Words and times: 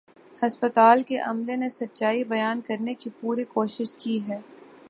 ہسپتال 0.37 1.01
کے 1.07 1.17
عملے 1.21 1.55
نے 1.55 1.69
سچائی 1.69 2.23
بیان 2.23 2.61
کرنے 2.67 2.93
کی 2.93 3.09
پوری 3.19 3.43
کوشش 3.53 3.93
کی 3.97 4.19
ہے 4.27 4.39